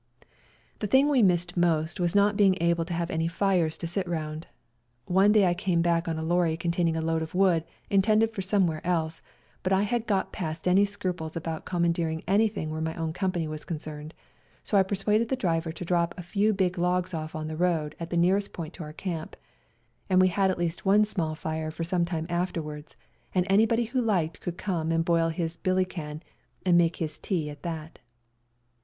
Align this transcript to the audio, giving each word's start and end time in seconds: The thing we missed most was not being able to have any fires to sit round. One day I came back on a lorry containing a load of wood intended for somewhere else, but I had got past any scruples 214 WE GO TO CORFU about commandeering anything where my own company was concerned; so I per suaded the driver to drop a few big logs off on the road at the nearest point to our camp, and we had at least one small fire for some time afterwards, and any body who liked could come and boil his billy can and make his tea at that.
The 0.79 0.87
thing 0.87 1.09
we 1.09 1.21
missed 1.21 1.55
most 1.55 1.99
was 1.99 2.15
not 2.15 2.35
being 2.35 2.57
able 2.59 2.85
to 2.85 2.93
have 2.95 3.11
any 3.11 3.27
fires 3.27 3.77
to 3.77 3.85
sit 3.85 4.07
round. 4.07 4.47
One 5.05 5.31
day 5.31 5.45
I 5.45 5.53
came 5.53 5.83
back 5.83 6.07
on 6.07 6.17
a 6.17 6.23
lorry 6.23 6.57
containing 6.57 6.97
a 6.97 7.01
load 7.03 7.21
of 7.21 7.35
wood 7.35 7.63
intended 7.87 8.31
for 8.33 8.41
somewhere 8.41 8.81
else, 8.83 9.21
but 9.61 9.71
I 9.71 9.83
had 9.83 10.07
got 10.07 10.33
past 10.33 10.67
any 10.67 10.85
scruples 10.85 11.33
214 11.33 11.33
WE 11.37 11.43
GO 11.43 11.43
TO 11.43 11.43
CORFU 11.43 11.61
about 11.61 11.71
commandeering 12.17 12.23
anything 12.27 12.71
where 12.71 12.81
my 12.81 12.95
own 12.95 13.13
company 13.13 13.47
was 13.47 13.63
concerned; 13.63 14.15
so 14.63 14.75
I 14.75 14.81
per 14.81 14.95
suaded 14.95 15.27
the 15.29 15.35
driver 15.35 15.71
to 15.71 15.85
drop 15.85 16.15
a 16.17 16.23
few 16.23 16.51
big 16.51 16.79
logs 16.79 17.13
off 17.13 17.35
on 17.35 17.45
the 17.45 17.55
road 17.55 17.95
at 17.99 18.09
the 18.09 18.17
nearest 18.17 18.53
point 18.53 18.73
to 18.73 18.83
our 18.83 18.93
camp, 18.93 19.35
and 20.09 20.19
we 20.19 20.29
had 20.29 20.49
at 20.49 20.57
least 20.57 20.83
one 20.83 21.05
small 21.05 21.35
fire 21.35 21.69
for 21.69 21.83
some 21.83 22.05
time 22.05 22.25
afterwards, 22.27 22.95
and 23.35 23.45
any 23.51 23.67
body 23.67 23.83
who 23.83 24.01
liked 24.01 24.41
could 24.41 24.57
come 24.57 24.91
and 24.91 25.05
boil 25.05 25.29
his 25.29 25.57
billy 25.57 25.85
can 25.85 26.23
and 26.65 26.75
make 26.75 26.95
his 26.95 27.19
tea 27.19 27.51
at 27.51 27.61
that. 27.61 27.99